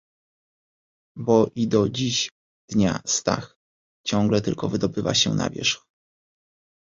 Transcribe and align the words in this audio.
"bo 1.15 1.47
i 1.55 1.67
do 1.67 1.89
dziś 1.89 2.29
dnia 2.69 3.01
Stach 3.05 3.57
ciągle 4.03 4.41
tylko 4.41 4.69
wydobywa 4.69 5.13
się 5.13 5.33
na 5.33 5.49
wierzch." 5.49 5.85